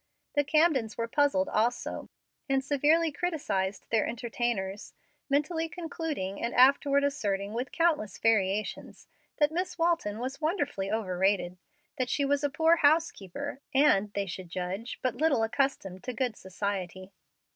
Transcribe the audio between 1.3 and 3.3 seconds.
also, and severely